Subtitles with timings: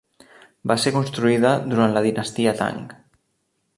[0.71, 2.81] Va ser construïda durant la dinastia Tang.